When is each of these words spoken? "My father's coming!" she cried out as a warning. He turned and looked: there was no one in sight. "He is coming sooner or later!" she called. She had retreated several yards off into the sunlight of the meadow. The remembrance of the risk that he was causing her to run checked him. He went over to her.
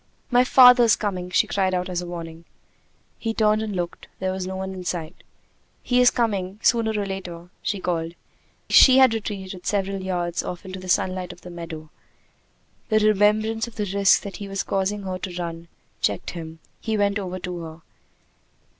"My 0.31 0.43
father's 0.43 0.95
coming!" 0.95 1.29
she 1.29 1.45
cried 1.45 1.75
out 1.75 1.87
as 1.87 2.01
a 2.01 2.07
warning. 2.07 2.45
He 3.19 3.35
turned 3.35 3.61
and 3.61 3.75
looked: 3.75 4.07
there 4.17 4.31
was 4.31 4.47
no 4.47 4.55
one 4.55 4.73
in 4.73 4.83
sight. 4.83 5.15
"He 5.83 6.01
is 6.01 6.09
coming 6.09 6.59
sooner 6.63 6.89
or 6.99 7.05
later!" 7.05 7.49
she 7.61 7.79
called. 7.79 8.15
She 8.67 8.97
had 8.97 9.13
retreated 9.13 9.67
several 9.67 10.01
yards 10.01 10.41
off 10.41 10.65
into 10.65 10.79
the 10.79 10.89
sunlight 10.89 11.31
of 11.31 11.41
the 11.41 11.51
meadow. 11.51 11.91
The 12.89 12.97
remembrance 12.97 13.67
of 13.67 13.75
the 13.75 13.87
risk 13.93 14.23
that 14.23 14.37
he 14.37 14.47
was 14.47 14.63
causing 14.63 15.03
her 15.03 15.19
to 15.19 15.35
run 15.37 15.67
checked 16.01 16.31
him. 16.31 16.57
He 16.79 16.97
went 16.97 17.19
over 17.19 17.37
to 17.37 17.59
her. 17.59 17.81